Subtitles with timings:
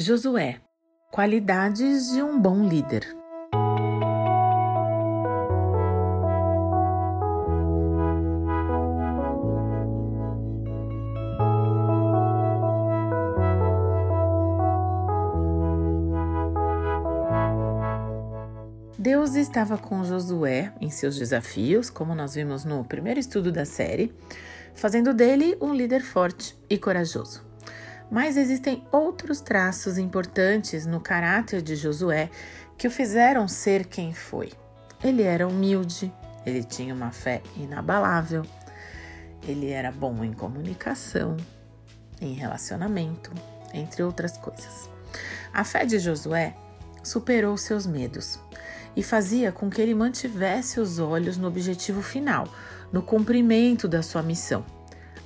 [0.00, 0.60] Josué
[1.10, 3.04] Qualidades de um bom líder.
[18.96, 24.14] Deus estava com Josué em seus desafios, como nós vimos no primeiro estudo da série,
[24.76, 27.47] fazendo dele um líder forte e corajoso.
[28.10, 32.30] Mas existem outros traços importantes no caráter de Josué
[32.76, 34.52] que o fizeram ser quem foi.
[35.02, 36.12] Ele era humilde,
[36.46, 38.42] ele tinha uma fé inabalável,
[39.46, 41.36] ele era bom em comunicação,
[42.20, 43.30] em relacionamento,
[43.74, 44.88] entre outras coisas.
[45.52, 46.54] A fé de Josué
[47.02, 48.40] superou seus medos
[48.96, 52.48] e fazia com que ele mantivesse os olhos no objetivo final,
[52.90, 54.64] no cumprimento da sua missão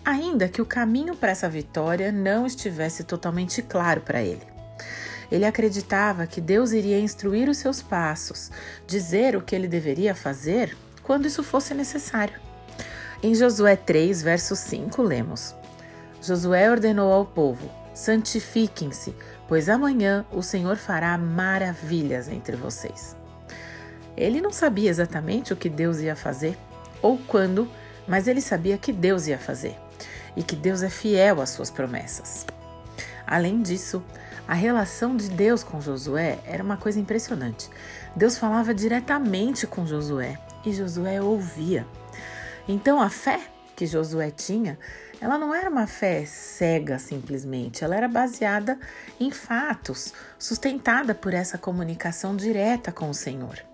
[0.05, 4.43] ainda que o caminho para essa vitória não estivesse totalmente claro para ele.
[5.31, 8.51] Ele acreditava que Deus iria instruir os seus passos,
[8.87, 12.39] dizer o que ele deveria fazer quando isso fosse necessário.
[13.23, 15.55] Em Josué 3, verso 5, lemos:
[16.21, 19.15] Josué ordenou ao povo: santifiquem-se,
[19.49, 23.17] pois amanhã o Senhor fará maravilhas entre vocês.
[24.17, 26.59] Ele não sabia exatamente o que Deus ia fazer
[27.01, 27.67] ou quando,
[28.07, 29.82] mas ele sabia que Deus ia fazer
[30.37, 32.47] e que Deus é fiel às suas promessas.
[33.27, 34.03] Além disso,
[34.47, 37.71] a relação de Deus com Josué era uma coisa impressionante.
[38.15, 41.87] Deus falava diretamente com Josué e Josué ouvia.
[42.69, 43.41] Então a fé
[43.75, 44.79] que Josué tinha,
[45.21, 48.79] ela não era uma fé cega simplesmente, ela era baseada
[49.19, 53.72] em fatos, sustentada por essa comunicação direta com o Senhor.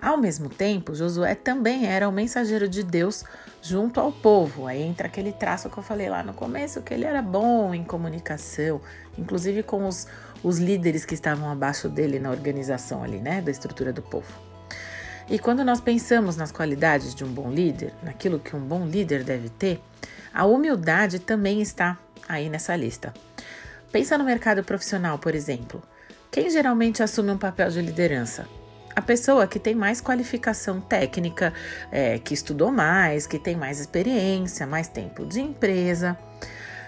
[0.00, 3.24] Ao mesmo tempo, Josué também era o mensageiro de Deus
[3.62, 4.66] junto ao povo.
[4.66, 7.82] Aí entra aquele traço que eu falei lá no começo, que ele era bom em
[7.82, 8.80] comunicação,
[9.18, 10.06] inclusive com os,
[10.42, 14.32] os líderes que estavam abaixo dele na organização ali, né, da estrutura do povo.
[15.28, 19.24] E quando nós pensamos nas qualidades de um bom líder, naquilo que um bom líder
[19.24, 19.80] deve ter,
[20.32, 21.98] a humildade também está
[22.28, 23.12] aí nessa lista.
[23.90, 25.82] Pensa no mercado profissional, por exemplo.
[26.30, 28.46] Quem geralmente assume um papel de liderança?
[28.96, 31.52] A pessoa que tem mais qualificação técnica,
[31.92, 36.16] é, que estudou mais, que tem mais experiência, mais tempo de empresa.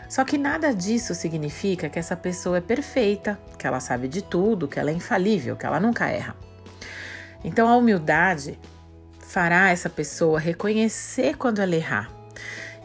[0.08, 4.66] Só que nada disso significa que essa pessoa é perfeita, que ela sabe de tudo,
[4.66, 6.34] que ela é infalível, que ela nunca erra.
[7.44, 8.58] Então a humildade
[9.20, 12.10] fará essa pessoa reconhecer quando ela errar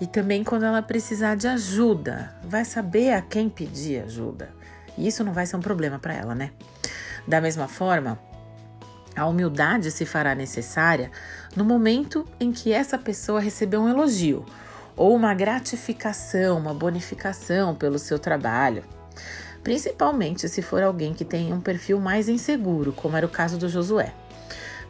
[0.02, 4.50] e também quando ela precisar de ajuda, vai saber a quem pedir ajuda.
[4.98, 6.52] E isso não vai ser um problema para ela, né?
[7.26, 8.20] Da mesma forma,
[9.16, 11.12] a humildade se fará necessária
[11.56, 14.46] no momento em que essa pessoa receber um elogio
[14.96, 18.84] ou uma gratificação, uma bonificação pelo seu trabalho.
[19.64, 23.70] Principalmente se for alguém que tem um perfil mais inseguro, como era o caso do
[23.70, 24.14] Josué.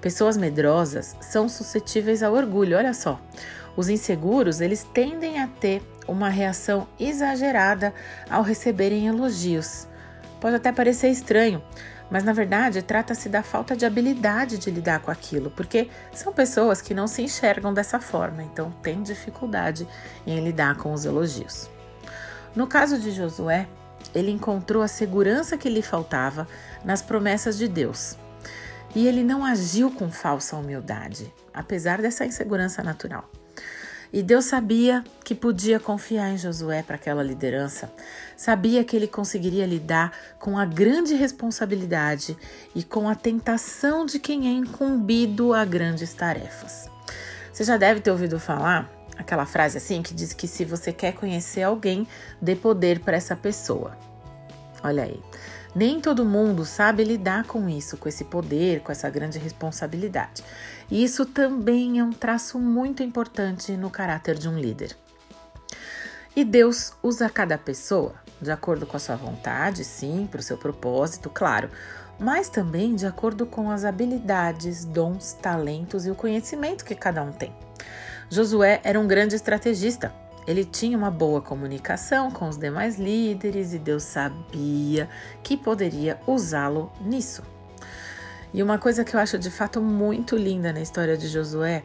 [0.02, 3.22] Pessoas medrosas são suscetíveis ao orgulho, olha só.
[3.76, 7.94] Os inseguros, eles tendem a ter uma reação exagerada
[8.30, 9.88] ao receberem elogios.
[10.42, 11.64] Pode até parecer estranho,
[12.10, 16.82] mas na verdade trata-se da falta de habilidade de lidar com aquilo, porque são pessoas
[16.82, 19.88] que não se enxergam dessa forma, então têm dificuldade
[20.26, 21.70] em lidar com os elogios.
[22.56, 23.68] No caso de Josué,
[24.14, 26.48] ele encontrou a segurança que lhe faltava
[26.84, 28.18] nas promessas de Deus.
[28.96, 33.28] E ele não agiu com falsa humildade, apesar dessa insegurança natural.
[34.14, 37.92] E Deus sabia que podia confiar em Josué para aquela liderança,
[38.38, 42.38] sabia que ele conseguiria lidar com a grande responsabilidade
[42.76, 46.88] e com a tentação de quem é incumbido a grandes tarefas.
[47.52, 48.88] Você já deve ter ouvido falar
[49.18, 52.08] aquela frase assim que diz que se você quer conhecer alguém,
[52.40, 53.98] dê poder para essa pessoa.
[54.84, 55.20] Olha aí.
[55.76, 60.44] Nem todo mundo sabe lidar com isso, com esse poder, com essa grande responsabilidade.
[60.90, 64.96] E isso também é um traço muito importante no caráter de um líder.
[66.36, 70.58] E Deus usa cada pessoa de acordo com a sua vontade, sim, para o seu
[70.58, 71.70] propósito, claro,
[72.20, 77.32] mas também de acordo com as habilidades, dons, talentos e o conhecimento que cada um
[77.32, 77.56] tem.
[78.30, 80.14] Josué era um grande estrategista.
[80.46, 85.10] Ele tinha uma boa comunicação com os demais líderes e Deus sabia
[85.42, 87.42] que poderia usá-lo nisso.
[88.54, 91.84] E uma coisa que eu acho de fato muito linda na história de Josué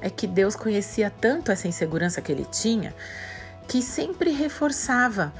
[0.00, 2.94] é que Deus conhecia tanto essa insegurança que ele tinha
[3.68, 5.32] que sempre reforçava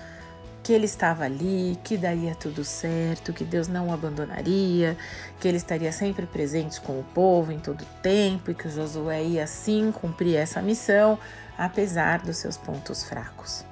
[0.62, 4.96] que ele estava ali, que daria tudo certo, que Deus não o abandonaria,
[5.40, 9.46] que ele estaria sempre presente com o povo em todo tempo e que Josué ia
[9.46, 11.18] sim cumprir essa missão,
[11.58, 13.64] apesar dos seus pontos fracos.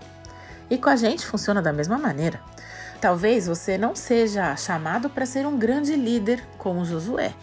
[0.69, 2.41] E com a gente funciona da mesma maneira.
[3.00, 7.35] Talvez você não seja chamado para ser um grande líder como Josué,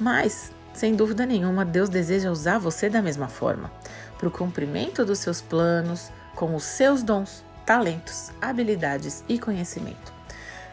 [0.00, 3.70] mas, sem dúvida nenhuma, Deus deseja usar você da mesma forma,
[4.18, 10.12] para o cumprimento dos seus planos, com os seus dons, talentos, habilidades e conhecimento.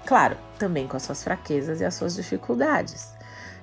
[0.04, 3.14] Claro, também com as suas fraquezas e as suas dificuldades.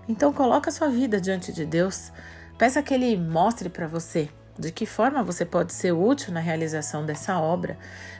[0.09, 2.13] Então coloque a sua vida diante de Deus,
[2.57, 7.05] peça que Ele mostre para você de que forma você pode ser útil na realização
[7.05, 7.77] dessa obra.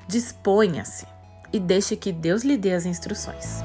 [0.09, 1.07] Disponha-se
[1.53, 3.63] e deixe que Deus lhe dê as instruções.